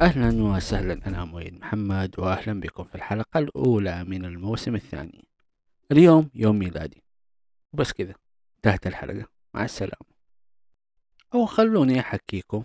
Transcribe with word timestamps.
أهلا 0.00 0.42
وسهلا. 0.42 1.06
أنا 1.06 1.24
مؤيد 1.24 1.60
محمد 1.60 2.14
وأهلا 2.18 2.60
بكم 2.60 2.84
في 2.84 2.94
الحلقة 2.94 3.38
الأولى 3.38 4.04
من 4.04 4.24
الموسم 4.24 4.74
الثاني. 4.74 5.28
اليوم 5.92 6.30
يوم 6.34 6.58
ميلادي. 6.58 7.02
وبس 7.72 7.92
كذا. 7.92 8.14
انتهت 8.56 8.86
الحلقة. 8.86 9.26
مع 9.54 9.64
السلامة. 9.64 10.10
أو 11.34 11.46
خلوني 11.46 12.00
أحكيكم 12.00 12.62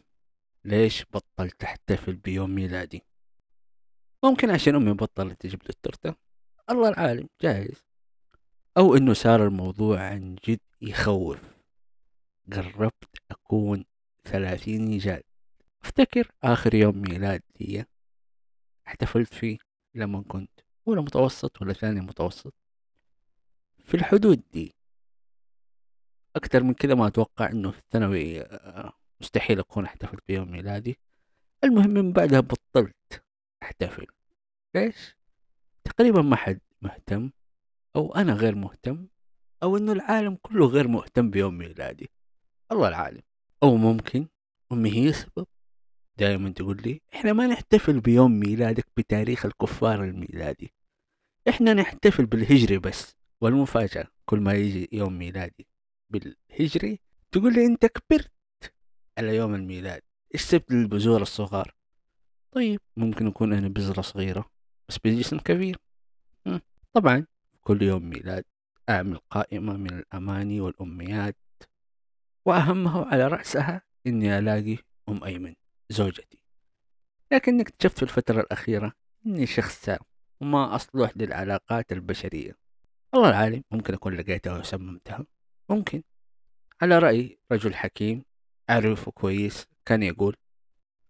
ليش 0.65 1.05
بطلت 1.13 1.63
أحتفل 1.63 2.15
بيوم 2.15 2.49
ميلادي. 2.55 3.01
ممكن 4.23 4.49
عشان 4.49 4.75
أمي 4.75 4.93
بطلت 4.93 5.41
تجيب 5.41 5.63
لي 5.63 5.69
التورتة. 5.69 6.15
الله 6.69 6.89
العالم. 6.89 7.29
جاهز. 7.41 7.83
أو 8.77 8.95
إنه 8.95 9.13
صار 9.13 9.47
الموضوع 9.47 9.99
عن 10.01 10.35
جد 10.47 10.59
يخوف. 10.81 11.39
قربت 12.53 13.21
أكون 13.31 13.85
ثلاثين 14.25 14.97
جاد 14.97 15.23
أفتكر 15.85 16.31
آخر 16.43 16.75
يوم 16.75 17.01
ميلاد 17.01 17.41
لي 17.59 17.85
احتفلت 18.87 19.33
فيه 19.33 19.57
لما 19.95 20.21
كنت 20.21 20.51
أولى 20.87 21.01
متوسط 21.01 21.61
ولا 21.61 21.73
ثاني 21.73 22.01
متوسط. 22.01 22.53
في 23.85 23.93
الحدود 23.93 24.43
دي 24.53 24.75
أكتر 26.35 26.63
من 26.63 26.73
كذا 26.73 26.95
ما 26.95 27.07
أتوقع 27.07 27.49
إنه 27.49 27.71
في 27.71 27.79
الثانوي 27.79 28.41
آه، 28.41 28.93
مستحيل 29.21 29.59
أكون 29.59 29.85
احتفلت 29.85 30.23
بيوم 30.27 30.51
ميلادي. 30.51 30.99
المهم 31.63 31.89
من 31.89 32.13
بعدها 32.13 32.39
بطلت 32.39 33.23
أحتفل. 33.63 34.07
ليش؟ 34.75 35.17
تقريبا 35.83 36.21
ما 36.21 36.35
حد 36.35 36.59
مهتم 36.81 37.31
أو 37.95 38.15
أنا 38.15 38.33
غير 38.33 38.55
مهتم 38.55 39.07
أو 39.63 39.77
إنه 39.77 39.91
العالم 39.91 40.35
كله 40.41 40.65
غير 40.65 40.87
مهتم 40.87 41.29
بيوم 41.29 41.57
ميلادي. 41.57 42.09
الله 42.71 42.87
العالم. 42.87 43.21
أو 43.63 43.75
ممكن 43.75 44.27
أمي 44.71 44.93
هي 44.93 45.09
السبب. 45.09 45.47
دائما 46.17 46.49
تقول 46.49 46.81
لي 46.85 47.01
إحنا 47.13 47.33
ما 47.33 47.47
نحتفل 47.47 47.99
بيوم 47.99 48.39
ميلادك 48.39 48.87
بتاريخ 48.97 49.45
الكفار 49.45 50.03
الميلادي. 50.03 50.73
إحنا 51.49 51.73
نحتفل 51.73 52.25
بالهجري 52.25 52.77
بس 52.77 53.15
والمفاجأة 53.41 54.07
كل 54.25 54.39
ما 54.39 54.53
يجي 54.53 54.89
يوم 54.91 55.17
ميلادي 55.17 55.67
بالهجري 56.09 56.99
تقول 57.31 57.53
لي 57.53 57.65
أنت 57.65 57.85
كبرت 57.85 58.31
على 59.17 59.35
يوم 59.35 59.55
الميلاد 59.55 60.01
إيش 60.33 60.41
سبت 60.41 60.71
للبذور 60.71 61.21
الصغار؟ 61.21 61.75
طيب 62.51 62.79
ممكن 62.97 63.27
يكون 63.27 63.53
أنا 63.53 63.67
بذرة 63.67 64.01
صغيرة 64.01 64.45
بس 64.89 64.97
بجسم 65.03 65.39
كبير. 65.39 65.77
طبعا 66.93 67.25
كل 67.61 67.81
يوم 67.81 68.09
ميلاد 68.09 68.43
اعمل 68.89 69.17
قائمة 69.29 69.77
من 69.77 69.93
الأماني 69.99 70.61
والامنيات 70.61 71.37
وأهمها 72.45 73.05
على 73.05 73.27
رأسها 73.27 73.81
إني 74.07 74.39
ألاقي 74.39 74.77
أم 75.09 75.23
أيمن. 75.23 75.55
زوجتي. 75.89 76.39
لكن 77.31 77.59
اكتشفت 77.59 77.97
في 77.97 78.03
الفترة 78.03 78.41
الأخيرة 78.41 78.93
إني 79.25 79.45
شخص 79.45 79.81
سام 79.81 79.99
وما 80.41 80.75
أصلح 80.75 81.11
للعلاقات 81.15 81.91
البشرية. 81.91 82.57
الله 83.13 83.29
العالم 83.29 83.63
ممكن 83.71 83.93
أكون 83.93 84.13
لقيتها 84.13 84.57
وسممتها 84.57 85.25
ممكن. 85.69 86.03
على 86.81 86.99
رأي 86.99 87.39
رجل 87.51 87.75
حكيم 87.75 88.23
أعرفه 88.69 89.11
كويس 89.11 89.67
كان 89.85 90.03
يقول 90.03 90.35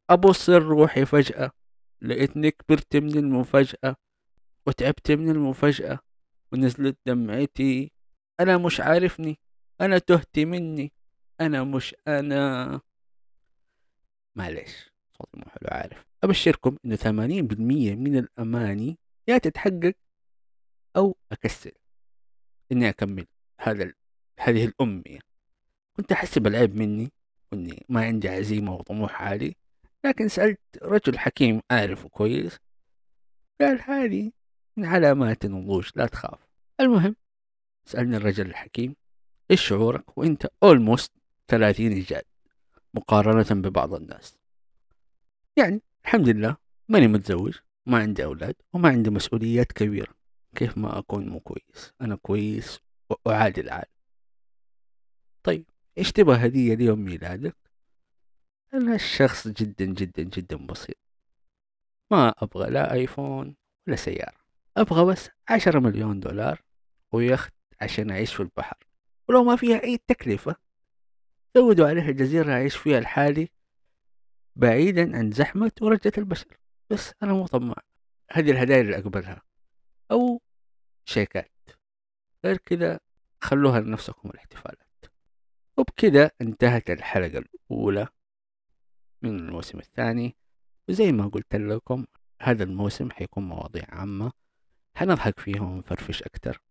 أبص 0.10 0.50
روحي 0.50 1.06
فجأة 1.06 1.52
لقيتني 2.02 2.52
كبرت 2.52 2.96
من 2.98 3.18
المفاجأة 3.18 3.96
وتعبت 4.68 5.12
من 5.12 5.30
المفاجأة 5.30 6.00
ونزلت 6.52 6.98
دمعتي. 7.06 7.92
أنا 8.40 8.58
مش 8.58 8.80
عارفني 8.80 9.40
أنا 9.82 9.98
تهت 9.98 10.40
مني 10.40 10.94
أنا 11.42 11.64
مش 11.64 11.96
أنا. 12.08 12.82
معلش 14.36 14.92
صوتي 15.18 15.38
مو 15.38 15.44
حلو 15.46 15.68
عارف. 15.72 16.06
أبشركم 16.24 16.78
إنه 16.86 16.96
ثمانين 16.96 17.48
بالمية 17.48 17.96
من 17.96 18.18
الأماني 18.18 18.98
يا 19.28 19.38
تتحقق 19.38 19.94
أو 20.96 21.16
أكسل 21.32 21.72
إني 22.72 22.90
أكمل 22.90 23.26
هذا. 23.62 23.94
هذه 24.40 24.66
الأمنية. 24.66 25.20
كنت 25.98 26.12
أحس 26.12 26.38
بالعيب 26.40 26.76
مني 26.76 27.12
وإني 27.52 27.86
ما 27.90 28.06
عندي 28.06 28.30
عزيمة 28.30 28.76
وطموح 28.76 29.22
عالي 29.22 29.56
لكن 30.06 30.28
سألت 30.28 30.60
رجل 30.82 31.20
حكيم 31.20 31.62
أعرفه 31.72 32.10
كويس 32.10 32.58
قال 33.62 33.82
هذه 33.82 34.32
من 34.78 34.86
علامات 34.86 35.46
النضوج 35.46 35.90
لا 35.96 36.06
تخاف. 36.06 36.40
المهم 36.80 37.16
سألني 37.86 38.18
الرجل 38.18 38.46
الحكيم 38.46 38.96
إيش 39.52 39.68
شعورك 39.68 40.18
وإنت 40.18 40.48
أولموست 40.64 41.12
ثلاثين 41.48 42.02
جاد 42.02 42.24
مقارنة 42.96 43.62
ببعض 43.62 43.94
الناس. 43.94 44.38
يعني 45.58 45.82
الحمد 46.06 46.30
لله 46.30 46.58
ماني 46.90 47.08
متزوج 47.08 47.58
ما 47.86 47.98
عندي 47.98 48.24
أولاد 48.24 48.56
وما 48.74 48.90
عندي 48.90 49.10
مسؤوليات 49.10 49.72
كبيرة. 49.72 50.14
كيف 50.56 50.78
ما 50.78 51.00
أكون 51.00 51.30
مو 51.30 51.40
كويس؟ 51.40 51.94
أنا 52.02 52.16
كويس 52.16 52.80
وأعادي 53.26 53.62
العالم 53.62 53.92
طيب 55.44 55.66
إيش 55.98 56.12
تبغى 56.12 56.46
هدية 56.46 56.76
ليوم 56.76 57.00
ميلادك؟ 57.00 57.56
أنا 58.74 58.96
الشخص 58.96 59.48
جدا 59.48 59.86
جدا 59.86 60.24
جدا 60.24 60.58
بسيط. 60.58 60.98
ما 62.12 62.34
أبغى 62.38 62.70
لا 62.70 62.94
آيفون 62.94 63.56
ولا 63.88 63.96
سيارة. 63.96 64.38
أبغى 64.78 65.06
بس 65.06 65.30
عشرة 65.50 65.80
مليون 65.80 66.20
دولار 66.20 66.62
ويخت 67.12 67.54
عشان 67.82 68.12
أعيش 68.12 68.34
في 68.34 68.40
البحر. 68.40 68.78
ولو 69.30 69.44
ما 69.44 69.56
فيها 69.56 69.84
أي 69.84 69.98
تكلفة 70.08 70.56
زودوا 71.56 71.88
عليها 71.88 72.12
جزيرة 72.12 72.54
أعيش 72.54 72.76
فيها 72.76 73.00
لحالي 73.00 73.50
بعيدا 74.56 75.18
عن 75.18 75.32
زحمة 75.32 75.72
ورجة 75.82 76.12
البشر. 76.18 76.58
بس 76.90 77.14
أنا 77.24 77.34
مو 77.34 77.48
طماع. 77.48 77.78
هذه 78.32 78.52
الهدايا 78.52 78.82
اللي 78.82 78.98
أقبلها. 78.98 79.42
أو 80.12 80.42
شيكات. 81.06 81.52
غير 82.46 82.58
كذا 82.58 83.00
خلوها 83.42 83.80
لنفسكم 83.80 84.30
الاحتفالات. 84.30 85.06
وبكذا 85.78 86.32
انتهت 86.42 86.90
الحلقة 86.90 87.38
الأولى 87.38 88.08
من 89.22 89.40
الموسم 89.40 89.80
الثاني. 89.80 90.36
وزي 90.90 91.12
ما 91.12 91.28
قلت 91.28 91.56
لكم 91.56 92.06
هذا 92.42 92.64
الموسم 92.64 93.12
حيكون 93.12 93.44
مواضيع 93.44 93.86
عامة. 93.90 94.32
حنضحك 94.96 95.40
فيها 95.40 95.62
ونفرفش 95.62 96.24
أكتر 96.24 96.62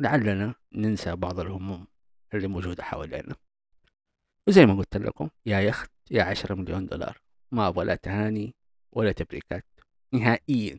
لعلنا 0.00 0.54
ننسى 0.72 1.16
بعض 1.16 1.40
الهموم 1.40 1.86
اللي 2.34 2.48
موجودة 2.48 2.82
حوالينا. 2.82 3.45
وزي 4.48 4.66
ما 4.66 4.74
قلت 4.74 4.96
لكم 4.96 5.28
يا 5.46 5.60
يخت 5.60 5.90
يا 6.10 6.22
عشرة 6.22 6.54
مليون 6.54 6.86
دولار. 6.86 7.18
ما 7.52 7.68
أبغى 7.68 7.84
لا 7.84 7.94
تهاني 7.94 8.54
ولا 8.92 9.12
تبريكات. 9.12 9.64
نهائيا. 10.12 10.78